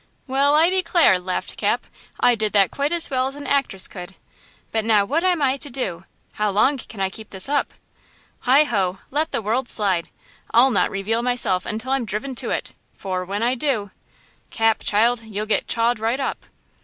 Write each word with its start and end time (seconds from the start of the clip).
"Well, 0.25 0.55
I 0.55 0.71
declare," 0.71 1.19
laughed 1.19 1.57
Cap, 1.57 1.85
"I 2.19 2.33
did 2.33 2.53
that 2.53 2.71
quite 2.71 2.91
as 2.91 3.11
well 3.11 3.27
as 3.27 3.35
an 3.35 3.45
actress 3.45 3.87
could! 3.87 4.15
But 4.71 4.83
now 4.83 5.05
what 5.05 5.23
am 5.23 5.43
I 5.43 5.57
to 5.57 5.69
do? 5.69 6.05
How 6.31 6.49
long 6.49 6.79
can 6.79 6.99
I 6.99 7.11
keep 7.11 7.29
this 7.29 7.47
up? 7.47 7.71
Heigh 8.39 8.63
ho! 8.63 8.97
'let 9.11 9.29
the 9.31 9.43
world 9.43 9.69
slide!' 9.69 10.09
I'll 10.55 10.71
not 10.71 10.89
reveal 10.89 11.21
myself 11.21 11.67
until 11.67 11.91
I'm 11.91 12.05
driven 12.05 12.33
to 12.37 12.49
it, 12.49 12.73
for 12.93 13.23
when 13.23 13.43
I 13.43 13.53
do–! 13.53 13.91
Cap, 14.49 14.79
child, 14.83 15.21
you'll 15.21 15.45
get 15.45 15.67
chawed 15.67 15.99
right 15.99 16.19
up!" 16.19 16.47